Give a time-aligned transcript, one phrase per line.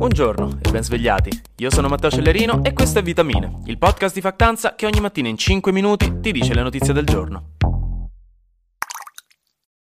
[0.00, 1.28] Buongiorno e ben svegliati.
[1.58, 5.28] Io sono Matteo Cellerino e questo è Vitamine, il podcast di Factanza che ogni mattina
[5.28, 7.56] in 5 minuti ti dice le notizie del giorno.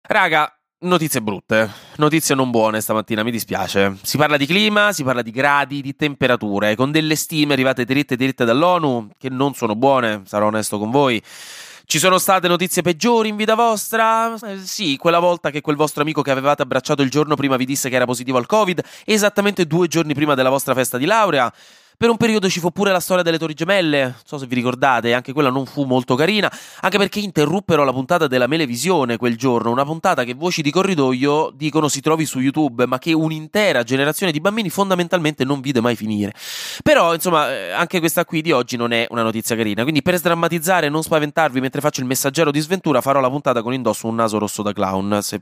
[0.03, 0.49] Raga,
[0.85, 3.97] notizie brutte, notizie non buone stamattina, mi dispiace.
[4.01, 8.15] Si parla di clima, si parla di gradi, di temperature, con delle stime arrivate dritte
[8.15, 11.21] dritte dall'ONU che non sono buone, sarò onesto con voi.
[11.89, 14.35] Ci sono state notizie peggiori in vita vostra?
[14.41, 17.63] Eh, sì, quella volta che quel vostro amico che avevate abbracciato il giorno prima vi
[17.63, 21.49] disse che era positivo al Covid, esattamente due giorni prima della vostra festa di laurea.
[21.99, 24.53] Per un periodo ci fu pure la storia delle Torri Gemelle, non so se vi
[24.53, 26.47] ricordate, anche quella non fu molto carina,
[26.81, 31.51] anche perché interruppero la puntata della Melevisione quel giorno, una puntata che voci di corridoio
[31.55, 35.95] dicono si trovi su YouTube, ma che un'intera generazione di bambini fondamentalmente non vide mai
[35.95, 36.33] finire.
[36.83, 40.17] Però, insomma, eh, anche questa qui di oggi non è una notizia carina, quindi per
[40.17, 44.05] sdrammatizzare e non spaventarvi mentre faccio il messaggero di sventura farò la puntata con indosso
[44.05, 45.41] un naso rosso da clown, se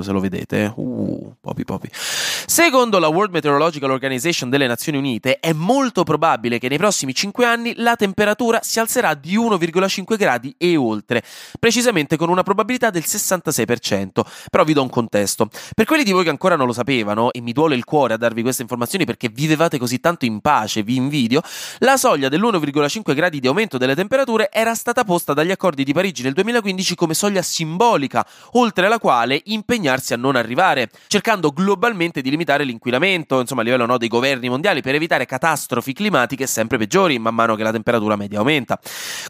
[0.00, 0.72] se lo vedete.
[0.76, 1.90] Uh, popi popi.
[1.92, 7.12] Secondo la World Meteorological Organization delle Nazioni Unite è molto molto probabile che nei prossimi
[7.12, 11.22] 5 anni la temperatura si alzerà di 1,5 gradi e oltre,
[11.58, 14.20] precisamente con una probabilità del 66%.
[14.48, 15.48] Però vi do un contesto.
[15.74, 18.16] Per quelli di voi che ancora non lo sapevano, e mi duole il cuore a
[18.16, 21.42] darvi queste informazioni perché vivevate così tanto in pace, vi invidio,
[21.78, 26.22] la soglia dell'1,5 gradi di aumento delle temperature era stata posta dagli accordi di Parigi
[26.22, 32.30] nel 2015 come soglia simbolica, oltre alla quale impegnarsi a non arrivare, cercando globalmente di
[32.30, 36.78] limitare l'inquinamento, insomma a livello no, dei governi mondiali, per evitare catastrofi catastrofi climatiche sempre
[36.78, 38.78] peggiori man mano che la temperatura media aumenta.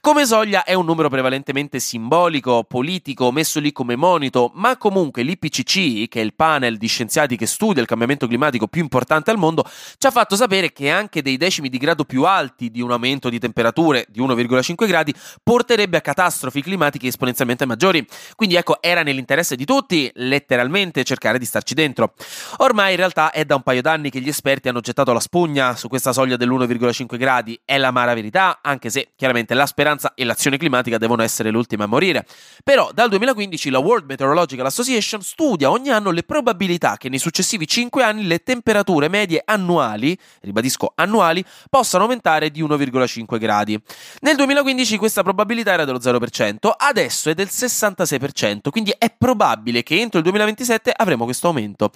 [0.00, 6.08] Come soglia è un numero prevalentemente simbolico, politico, messo lì come monito, ma comunque l'IPCC,
[6.08, 9.64] che è il panel di scienziati che studia il cambiamento climatico più importante al mondo,
[9.98, 13.28] ci ha fatto sapere che anche dei decimi di grado più alti di un aumento
[13.28, 18.04] di temperature di 1,5 gradi porterebbe a catastrofi climatiche esponenzialmente maggiori.
[18.34, 22.14] Quindi ecco, era nell'interesse di tutti, letteralmente, cercare di starci dentro.
[22.58, 25.76] Ormai in realtà è da un paio d'anni che gli esperti hanno gettato la spugna
[25.76, 30.56] su questa soglia dell'1,5 gradi è l'amara verità, anche se chiaramente la speranza e l'azione
[30.56, 32.26] climatica devono essere le ultime a morire.
[32.64, 37.66] Però dal 2015 la World Meteorological Association studia ogni anno le probabilità che nei successivi
[37.66, 43.80] 5 anni le temperature medie annuali, ribadisco annuali, possano aumentare di 1,5 gradi.
[44.20, 50.00] Nel 2015 questa probabilità era dello 0%, adesso è del 66%, quindi è probabile che
[50.00, 51.90] entro il 2027 avremo questo aumento.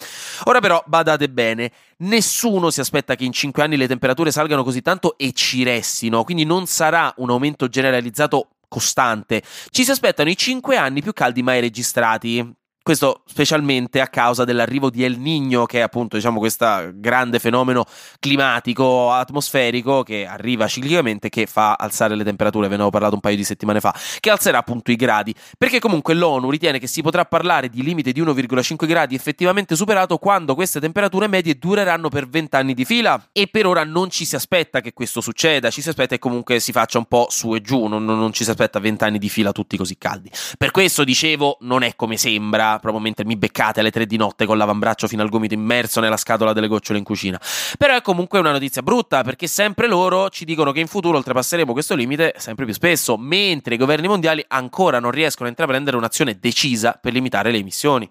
[0.44, 4.82] Ora però badate bene, nessuno si aspetta che in 5 anni le temperature salgano così
[4.82, 9.42] tanto e ci restino, quindi non sarà un aumento generalizzato costante.
[9.70, 12.52] Ci si aspettano i 5 anni più caldi mai registrati.
[12.84, 17.86] Questo specialmente a causa dell'arrivo di El Niño, che è appunto diciamo, questo grande fenomeno
[18.18, 22.68] climatico atmosferico che arriva ciclicamente, che fa alzare le temperature.
[22.68, 25.34] Ve ne ho parlato un paio di settimane fa, che alzerà appunto i gradi.
[25.56, 30.18] Perché comunque l'ONU ritiene che si potrà parlare di limite di 1,5 gradi effettivamente superato
[30.18, 33.28] quando queste temperature medie dureranno per 20 anni di fila.
[33.32, 36.60] E per ora non ci si aspetta che questo succeda, ci si aspetta che comunque
[36.60, 39.30] si faccia un po' su e giù, non, non ci si aspetta 20 anni di
[39.30, 40.30] fila tutti così caldi.
[40.58, 44.46] Per questo dicevo, non è come sembra proprio mentre mi beccate alle tre di notte
[44.46, 47.40] con l'avambraccio fino al gomito immerso nella scatola delle gocciole in cucina.
[47.78, 51.72] Però è comunque una notizia brutta perché sempre loro ci dicono che in futuro oltrepasseremo
[51.72, 56.38] questo limite sempre più spesso, mentre i governi mondiali ancora non riescono a intraprendere un'azione
[56.38, 58.10] decisa per limitare le emissioni.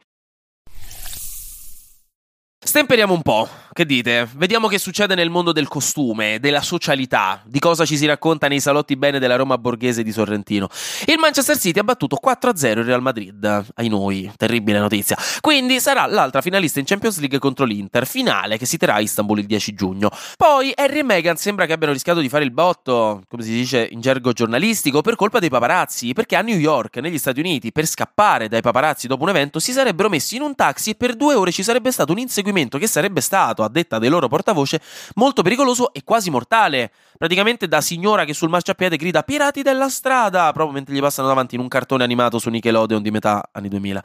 [2.65, 4.29] Stemperiamo un po', che dite?
[4.35, 8.59] Vediamo che succede nel mondo del costume, della socialità, di cosa ci si racconta nei
[8.59, 10.69] salotti bene della Roma borghese di Sorrentino.
[11.05, 15.17] Il Manchester City ha battuto 4-0 il Real Madrid, ai noi, terribile notizia.
[15.41, 19.39] Quindi sarà l'altra finalista in Champions League contro l'Inter, finale che si terrà a Istanbul
[19.39, 20.09] il 10 giugno.
[20.37, 23.87] Poi Harry e Meghan sembra che abbiano rischiato di fare il botto, come si dice
[23.91, 27.85] in gergo giornalistico, per colpa dei paparazzi, perché a New York, negli Stati Uniti, per
[27.85, 31.33] scappare dai paparazzi dopo un evento, si sarebbero messi in un taxi e per due
[31.33, 34.81] ore ci sarebbe stato un inseguimento che sarebbe stato, a detta dei loro portavoce,
[35.15, 36.91] molto pericoloso e quasi mortale.
[37.17, 41.55] Praticamente da signora che sul marciapiede grida pirati della strada, proprio mentre gli passano davanti
[41.55, 44.03] in un cartone animato su Nickelodeon di metà anni 2000.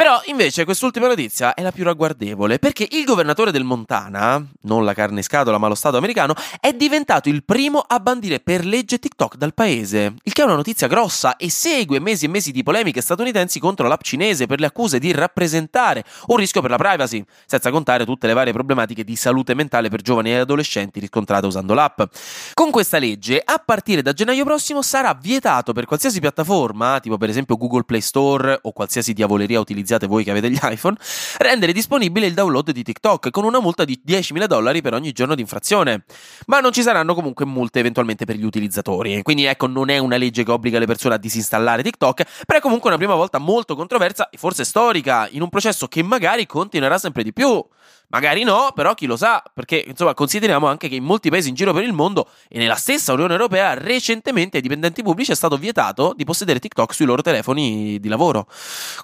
[0.00, 4.94] Però invece quest'ultima notizia è la più ragguardevole perché il governatore del Montana, non la
[4.94, 8.98] carne in scatola ma lo Stato americano, è diventato il primo a bandire per legge
[8.98, 12.62] TikTok dal paese, il che è una notizia grossa e segue mesi e mesi di
[12.62, 17.22] polemiche statunitensi contro l'app cinese per le accuse di rappresentare un rischio per la privacy,
[17.44, 21.74] senza contare tutte le varie problematiche di salute mentale per giovani e adolescenti riscontrate usando
[21.74, 22.00] l'app.
[22.54, 27.28] Con questa legge, a partire da gennaio prossimo sarà vietato per qualsiasi piattaforma, tipo per
[27.28, 30.96] esempio Google Play Store o qualsiasi diavoleria utilizzata utilizzate voi che avete gli iPhone,
[31.38, 35.34] rendere disponibile il download di TikTok con una multa di 10.000 dollari per ogni giorno
[35.34, 36.04] di infrazione.
[36.46, 39.22] Ma non ci saranno comunque multe eventualmente per gli utilizzatori.
[39.22, 42.62] Quindi ecco, non è una legge che obbliga le persone a disinstallare TikTok, però è
[42.62, 46.98] comunque una prima volta molto controversa e forse storica, in un processo che magari continuerà
[46.98, 47.64] sempre di più.
[48.10, 51.54] Magari no, però chi lo sa, perché insomma consideriamo anche che in molti paesi in
[51.54, 55.56] giro per il mondo e nella stessa Unione Europea recentemente ai dipendenti pubblici è stato
[55.56, 58.46] vietato di possedere TikTok sui loro telefoni di lavoro.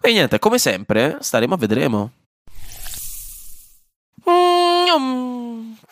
[0.00, 2.10] Quindi niente, come sempre, staremo a vedremo.
[4.28, 5.25] Mm,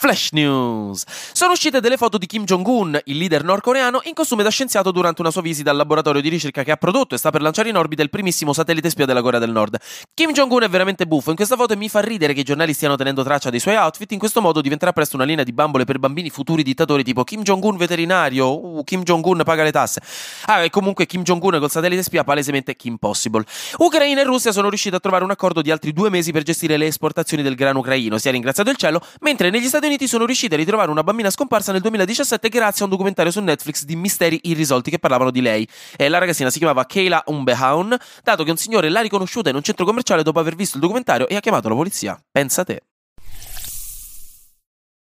[0.05, 1.03] Flash News.
[1.33, 5.23] Sono uscite delle foto di Kim Jong-un, il leader nordcoreano, in costume da scienziato durante
[5.23, 7.77] una sua visita al laboratorio di ricerca che ha prodotto e sta per lanciare in
[7.79, 9.79] orbita il primissimo satellite spia della Corea del Nord.
[10.13, 12.75] Kim Jong-un è veramente buffo in questa foto e mi fa ridere che i giornali
[12.75, 14.13] stiano tenendo traccia dei suoi outfit.
[14.13, 17.41] In questo modo diventerà presto una linea di bambole per bambini futuri dittatori tipo Kim
[17.41, 20.03] Jong-un veterinario, uh, Kim Jong-un paga le tasse.
[20.45, 23.43] Ah, e comunque Kim Jong-un col satellite spia palesemente Kim Possible.
[23.79, 26.77] Ucraina e Russia sono riusciti a trovare un accordo di altri due mesi per gestire
[26.77, 28.19] le esportazioni del grano ucraino.
[28.19, 31.31] Si è ringraziato il cielo mentre negli Stati Uniti sono riusciti a ritrovare una bambina
[31.31, 35.41] scomparsa nel 2017 grazie a un documentario su Netflix di misteri irrisolti che parlavano di
[35.41, 35.67] lei.
[35.97, 39.63] E la ragazzina si chiamava Kayla Umbehaun, dato che un signore l'ha riconosciuta in un
[39.63, 42.21] centro commerciale dopo aver visto il documentario e ha chiamato la polizia.
[42.31, 42.83] Pensa te.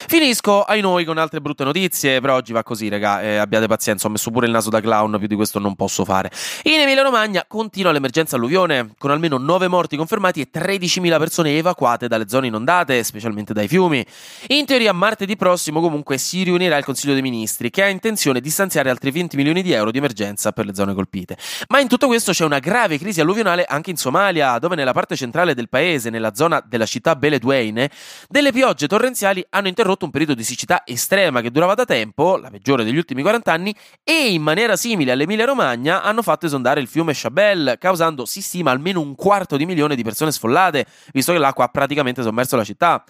[0.09, 4.07] Finisco ai noi con altre brutte notizie, però oggi va così, raga, eh, abbiate pazienza,
[4.07, 6.31] ho messo pure il naso da clown, più di questo non posso fare.
[6.63, 12.07] In Emilia Romagna continua l'emergenza alluvione, con almeno 9 morti confermati e 13.000 persone evacuate
[12.07, 14.03] dalle zone inondate, specialmente dai fiumi.
[14.47, 18.50] In teoria martedì prossimo comunque si riunirà il Consiglio dei Ministri, che ha intenzione di
[18.50, 21.38] stanziare altri 20 milioni di euro di emergenza per le zone colpite.
[21.67, 25.15] Ma in tutto questo c'è una grave crisi alluvionale anche in Somalia, dove nella parte
[25.15, 27.91] centrale del paese, nella zona della città Beledweyne,
[28.27, 32.50] delle piogge torrenziali hanno interrotto un periodo di siccità estrema che durava da tempo, la
[32.50, 36.88] peggiore degli ultimi 40 anni, e in maniera simile all'Emilia Romagna hanno fatto esondare il
[36.88, 41.38] fiume Chabelle, causando, si stima, almeno un quarto di milione di persone sfollate, visto che
[41.38, 43.04] l'acqua ha praticamente sommerso la città.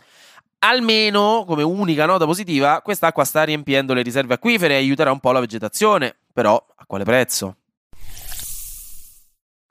[0.59, 5.31] Almeno, come unica nota positiva, quest'acqua sta riempiendo le riserve acquifere e aiuterà un po'
[5.31, 7.55] la vegetazione, però a quale prezzo?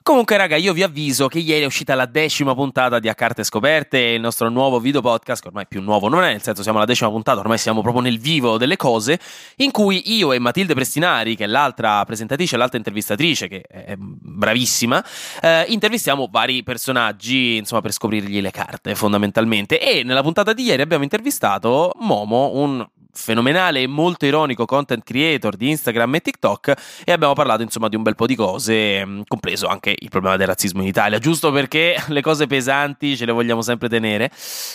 [0.08, 3.44] Comunque, raga, io vi avviso che ieri è uscita la decima puntata di A Carte
[3.44, 6.78] Scoperte, il nostro nuovo video podcast, che ormai più nuovo non è, nel senso siamo
[6.78, 9.20] alla decima puntata, ormai siamo proprio nel vivo delle cose,
[9.56, 15.04] in cui io e Matilde Prestinari, che è l'altra presentatrice l'altra intervistatrice, che è bravissima,
[15.42, 19.78] eh, intervistiamo vari personaggi, insomma, per scoprirgli le carte, fondamentalmente.
[19.78, 22.82] E nella puntata di ieri abbiamo intervistato Momo, un
[23.12, 26.74] fenomenale e molto ironico content creator di Instagram e TikTok
[27.04, 30.36] e abbiamo parlato insomma di un bel po' di cose, mm, compreso anche il problema
[30.36, 34.30] del razzismo in Italia, giusto perché le cose pesanti ce le vogliamo sempre tenere.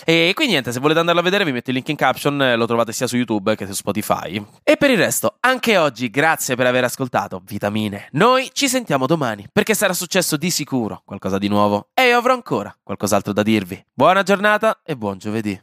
[0.06, 2.66] E quindi niente, se volete andarlo a vedere vi metto il link in caption, lo
[2.66, 4.44] trovate sia su YouTube che su Spotify.
[4.64, 8.08] E per il resto, anche oggi grazie per aver ascoltato Vitamine.
[8.12, 12.34] Noi ci sentiamo domani perché sarà successo di sicuro qualcosa di nuovo e io avrò
[12.34, 13.84] ancora qualcos'altro da dirvi.
[13.94, 15.60] Buona giornata e buon giovedì.